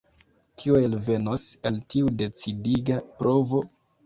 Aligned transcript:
Kio 0.61 0.79
elvenos 0.87 1.45
el 1.71 1.77
tiu 1.95 2.09
decidiga 2.23 2.99
provo? 3.23 3.63